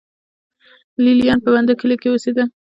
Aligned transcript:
لې 1.03 1.11
لیان 1.19 1.39
په 1.43 1.49
بندو 1.53 1.79
کلیو 1.79 2.01
کې 2.01 2.07
اوسېدل. 2.11 2.47